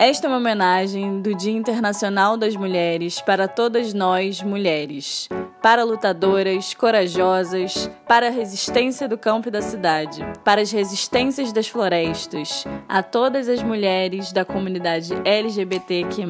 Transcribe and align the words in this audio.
Esta 0.00 0.26
é 0.26 0.28
uma 0.28 0.38
homenagem 0.38 1.20
do 1.20 1.34
Dia 1.34 1.52
Internacional 1.52 2.34
das 2.34 2.56
Mulheres 2.56 3.20
para 3.20 3.46
todas 3.46 3.92
nós, 3.92 4.42
mulheres. 4.42 5.28
Para 5.60 5.84
lutadoras, 5.84 6.72
corajosas, 6.72 7.90
para 8.08 8.28
a 8.28 8.30
resistência 8.30 9.06
do 9.06 9.18
campo 9.18 9.48
e 9.48 9.50
da 9.50 9.60
cidade, 9.60 10.24
para 10.42 10.62
as 10.62 10.72
resistências 10.72 11.52
das 11.52 11.68
florestas, 11.68 12.64
a 12.88 13.02
todas 13.02 13.46
as 13.46 13.62
mulheres 13.62 14.32
da 14.32 14.42
comunidade 14.42 15.12
LGBTQ, 15.22 16.22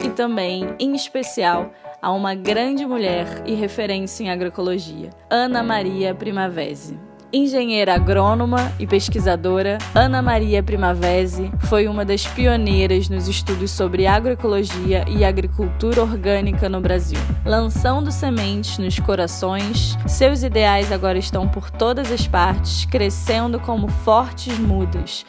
e 0.00 0.10
também, 0.10 0.74
em 0.76 0.92
especial, 0.96 1.72
a 2.02 2.10
uma 2.10 2.34
grande 2.34 2.84
mulher 2.84 3.44
e 3.46 3.54
referência 3.54 4.24
em 4.24 4.30
agroecologia, 4.30 5.10
Ana 5.30 5.62
Maria 5.62 6.12
Primavesi. 6.12 7.05
Engenheira 7.32 7.94
agrônoma 7.94 8.72
e 8.78 8.86
pesquisadora, 8.86 9.78
Ana 9.94 10.22
Maria 10.22 10.62
Primavesi 10.62 11.50
foi 11.68 11.88
uma 11.88 12.04
das 12.04 12.24
pioneiras 12.26 13.08
nos 13.08 13.26
estudos 13.26 13.72
sobre 13.72 14.06
agroecologia 14.06 15.04
e 15.08 15.24
agricultura 15.24 16.02
orgânica 16.02 16.68
no 16.68 16.80
Brasil. 16.80 17.18
Lançando 17.44 18.12
sementes 18.12 18.78
nos 18.78 19.00
corações, 19.00 19.98
seus 20.06 20.44
ideais 20.44 20.92
agora 20.92 21.18
estão 21.18 21.48
por 21.48 21.68
todas 21.68 22.12
as 22.12 22.28
partes, 22.28 22.84
crescendo 22.84 23.58
como 23.58 23.88
fortes 23.88 24.56
mudas, 24.58 25.26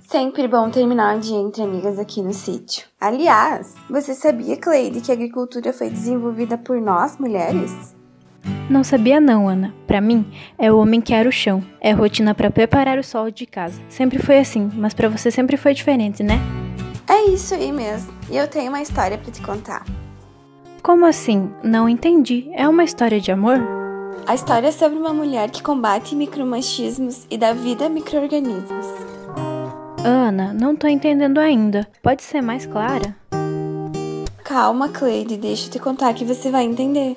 Sempre 0.00 0.46
bom 0.46 0.70
terminar 0.70 1.16
o 1.16 1.20
dia 1.20 1.38
entre 1.38 1.60
amigas 1.60 1.98
aqui 1.98 2.22
no 2.22 2.32
sítio. 2.32 2.86
Aliás, 3.00 3.74
você 3.90 4.14
sabia, 4.14 4.56
Cleide, 4.56 5.00
que 5.00 5.10
a 5.10 5.14
agricultura 5.14 5.72
foi 5.72 5.90
desenvolvida 5.90 6.56
por 6.56 6.80
nós, 6.80 7.18
mulheres? 7.18 7.96
Não 8.68 8.82
sabia 8.82 9.20
não, 9.20 9.48
Ana. 9.48 9.74
Para 9.86 10.00
mim, 10.00 10.26
é 10.58 10.72
o 10.72 10.78
homem 10.78 11.00
que 11.00 11.12
era 11.12 11.28
o 11.28 11.32
chão. 11.32 11.62
É 11.80 11.92
rotina 11.92 12.34
para 12.34 12.50
preparar 12.50 12.98
o 12.98 13.04
sol 13.04 13.30
de 13.30 13.46
casa. 13.46 13.80
Sempre 13.88 14.18
foi 14.18 14.38
assim, 14.38 14.70
mas 14.74 14.94
para 14.94 15.08
você 15.08 15.30
sempre 15.30 15.56
foi 15.56 15.74
diferente, 15.74 16.22
né? 16.22 16.40
É 17.08 17.24
isso 17.30 17.54
aí 17.54 17.70
mesmo. 17.70 18.12
E 18.30 18.36
eu 18.36 18.48
tenho 18.48 18.70
uma 18.70 18.80
história 18.80 19.18
para 19.18 19.30
te 19.30 19.42
contar. 19.42 19.84
Como 20.82 21.06
assim? 21.06 21.50
Não 21.62 21.88
entendi. 21.88 22.50
É 22.54 22.68
uma 22.68 22.84
história 22.84 23.20
de 23.20 23.30
amor? 23.30 23.60
A 24.26 24.34
história 24.34 24.68
é 24.68 24.72
sobre 24.72 24.98
uma 24.98 25.12
mulher 25.12 25.50
que 25.50 25.62
combate 25.62 26.14
micromachismos 26.14 27.26
e 27.30 27.36
dá 27.36 27.52
vida 27.52 27.86
a 27.86 27.88
microorganismos. 27.88 28.86
Ana, 30.02 30.52
não 30.52 30.74
tô 30.74 30.86
entendendo 30.86 31.38
ainda. 31.38 31.86
Pode 32.02 32.22
ser 32.22 32.40
mais 32.40 32.66
clara? 32.66 33.14
Calma, 34.42 34.88
Cleide, 34.88 35.36
deixa 35.36 35.66
eu 35.66 35.70
te 35.72 35.78
contar 35.78 36.12
que 36.14 36.24
você 36.24 36.50
vai 36.50 36.64
entender. 36.64 37.16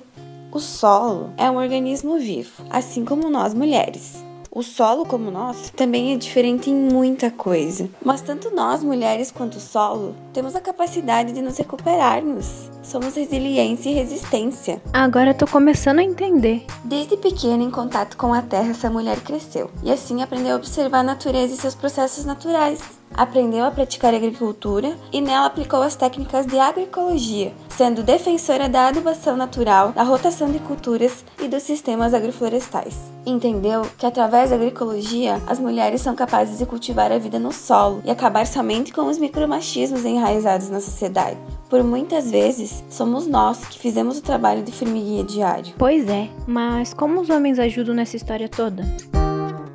O 0.57 0.59
solo 0.59 1.29
é 1.37 1.51
um 1.51 1.57
organismo 1.57 2.17
vivo, 2.17 2.63
assim 2.71 3.05
como 3.05 3.29
nós 3.29 3.53
mulheres. 3.53 4.25
O 4.49 4.63
solo, 4.63 5.05
como 5.05 5.29
nós, 5.29 5.69
também 5.69 6.11
é 6.11 6.17
diferente 6.17 6.71
em 6.71 6.73
muita 6.73 7.29
coisa. 7.29 7.87
Mas 8.03 8.21
tanto 8.21 8.49
nós, 8.55 8.81
mulheres, 8.81 9.29
quanto 9.29 9.57
o 9.57 9.59
solo, 9.59 10.15
temos 10.33 10.55
a 10.55 10.59
capacidade 10.59 11.31
de 11.31 11.43
nos 11.43 11.59
recuperarmos. 11.59 12.71
Somos 12.81 13.13
resiliência 13.13 13.91
e 13.91 13.93
resistência. 13.93 14.81
Agora 14.91 15.31
tô 15.31 15.45
começando 15.45 15.99
a 15.99 16.03
entender. 16.03 16.65
Desde 16.83 17.15
pequena, 17.17 17.61
em 17.61 17.69
contato 17.69 18.17
com 18.17 18.33
a 18.33 18.41
terra, 18.41 18.71
essa 18.71 18.89
mulher 18.89 19.19
cresceu. 19.19 19.69
E 19.83 19.91
assim 19.91 20.23
aprendeu 20.23 20.53
a 20.53 20.57
observar 20.57 21.01
a 21.01 21.03
natureza 21.03 21.53
e 21.53 21.57
seus 21.57 21.75
processos 21.75 22.25
naturais 22.25 22.81
aprendeu 23.13 23.65
a 23.65 23.71
praticar 23.71 24.13
agricultura 24.13 24.95
e 25.11 25.21
nela 25.21 25.47
aplicou 25.47 25.81
as 25.81 25.95
técnicas 25.95 26.45
de 26.45 26.59
agroecologia, 26.59 27.51
sendo 27.77 28.01
defensora 28.01 28.67
da 28.67 28.87
adubação 28.87 29.37
natural, 29.37 29.91
da 29.91 30.01
rotação 30.01 30.49
de 30.49 30.57
culturas 30.57 31.23
e 31.39 31.47
dos 31.47 31.61
sistemas 31.61 32.11
agroflorestais. 32.11 32.97
Entendeu 33.23 33.83
que 33.99 34.05
através 34.05 34.49
da 34.49 34.55
agroecologia 34.55 35.39
as 35.45 35.59
mulheres 35.59 36.01
são 36.01 36.15
capazes 36.15 36.57
de 36.57 36.65
cultivar 36.65 37.11
a 37.11 37.19
vida 37.19 37.37
no 37.37 37.51
solo 37.51 38.01
e 38.03 38.09
acabar 38.09 38.47
somente 38.47 38.91
com 38.91 39.03
os 39.03 39.19
micromachismos 39.19 40.05
enraizados 40.05 40.71
na 40.71 40.81
sociedade. 40.81 41.37
Por 41.69 41.83
muitas 41.83 42.31
vezes, 42.31 42.83
somos 42.89 43.27
nós 43.27 43.63
que 43.65 43.77
fizemos 43.77 44.17
o 44.17 44.23
trabalho 44.23 44.63
de 44.63 44.71
formiguinha 44.71 45.23
diário. 45.23 45.75
Pois 45.77 46.07
é, 46.07 46.29
mas 46.47 46.95
como 46.95 47.21
os 47.21 47.29
homens 47.29 47.59
ajudam 47.59 47.93
nessa 47.93 48.15
história 48.15 48.49
toda? 48.49 48.83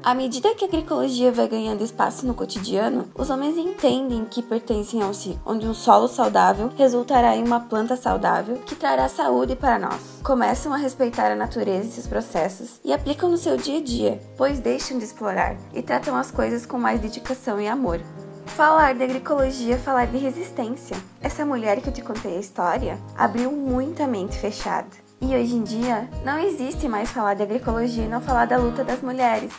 À 0.05 0.15
medida 0.15 0.53
que 0.57 0.65
a 0.65 0.69
agroecologia 0.69 1.31
vai 1.31 1.47
ganhando 1.47 1.85
espaço 1.85 2.27
no 2.27 2.35
cotidiano, 2.35 3.09
os 3.15 3.31
homens 3.31 3.57
entendem 3.57 4.25
que 4.25 4.43
pertencem 4.43 5.01
a 5.01 5.07
um 5.07 5.15
ciclo, 5.15 5.41
onde 5.47 5.65
um 5.65 5.73
solo 5.73 6.09
saudável 6.09 6.73
resultará 6.77 7.37
em 7.37 7.45
uma 7.45 7.61
planta 7.61 7.95
saudável 7.95 8.57
que 8.67 8.75
trará 8.75 9.09
saúde 9.09 9.55
para 9.55 9.79
nós. 9.79 10.21
Começam 10.25 10.73
a 10.73 10.77
respeitar 10.77 11.31
a 11.31 11.37
natureza 11.37 11.87
e 11.87 11.93
seus 11.93 12.09
processos 12.09 12.81
e 12.85 12.93
aplicam 12.93 13.31
no 13.31 13.37
seu 13.37 13.57
dia 13.57 13.79
a 13.79 13.81
dia, 13.83 14.21
pois 14.37 14.59
deixam 14.59 14.99
de 14.99 15.05
explorar 15.05 15.57
e 15.73 15.81
tratam 15.81 16.17
as 16.17 16.33
coisas 16.33 16.67
com 16.67 16.79
mais 16.79 17.01
dedicação 17.01 17.61
e 17.61 17.69
amor. 17.69 18.01
Falar 18.47 18.95
de 18.95 19.05
agroecologia 19.05 19.77
é 19.77 19.79
falar 19.79 20.07
de 20.07 20.19
resistência. 20.19 20.97
Essa 21.21 21.47
mulher 21.47 21.81
que 21.81 21.89
eu 21.89 21.93
te 21.93 22.03
contei 22.03 22.37
a 22.37 22.41
história 22.41 22.99
abriu 23.17 23.53
muita 23.53 24.09
mente 24.09 24.37
fechada. 24.37 24.89
E 25.21 25.37
hoje 25.37 25.55
em 25.55 25.63
dia, 25.63 26.09
não 26.25 26.37
existe 26.41 26.89
mais 26.89 27.09
falar 27.09 27.35
de 27.35 27.45
agroecologia 27.45 28.05
e 28.05 28.09
não 28.09 28.21
falar 28.21 28.47
da 28.47 28.57
luta 28.57 28.83
das 28.83 29.01
mulheres. 29.01 29.53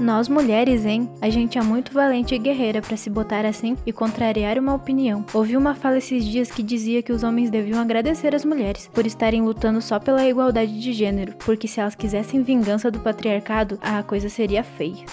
Nós 0.00 0.28
mulheres, 0.28 0.86
hein? 0.86 1.10
A 1.20 1.28
gente 1.28 1.58
é 1.58 1.62
muito 1.62 1.92
valente 1.92 2.34
e 2.34 2.38
guerreira 2.38 2.80
para 2.80 2.96
se 2.96 3.10
botar 3.10 3.44
assim 3.44 3.76
e 3.84 3.92
contrariar 3.92 4.56
uma 4.56 4.74
opinião. 4.74 5.24
Ouvi 5.34 5.56
uma 5.56 5.74
fala 5.74 5.98
esses 5.98 6.24
dias 6.24 6.50
que 6.50 6.62
dizia 6.62 7.02
que 7.02 7.12
os 7.12 7.24
homens 7.24 7.50
deviam 7.50 7.80
agradecer 7.80 8.32
as 8.34 8.44
mulheres 8.44 8.88
por 8.94 9.04
estarem 9.06 9.42
lutando 9.42 9.82
só 9.82 9.98
pela 9.98 10.24
igualdade 10.24 10.80
de 10.80 10.92
gênero, 10.92 11.34
porque 11.44 11.66
se 11.66 11.80
elas 11.80 11.96
quisessem 11.96 12.42
vingança 12.42 12.90
do 12.90 13.00
patriarcado, 13.00 13.78
a 13.82 14.02
coisa 14.04 14.28
seria 14.28 14.62
feia. 14.62 15.04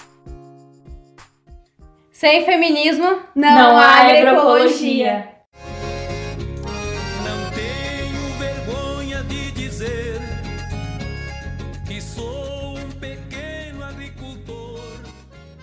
Sem 2.12 2.44
feminismo 2.44 3.18
não, 3.34 3.54
não 3.54 3.78
há 3.78 4.08
agroecologia. 4.08 5.35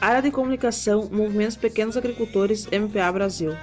Área 0.03 0.21
de 0.21 0.31
Comunicação, 0.31 1.07
Movimentos 1.09 1.55
Pequenos 1.55 1.95
Agricultores, 1.95 2.67
MPA 2.67 3.09
Brasil. 3.09 3.53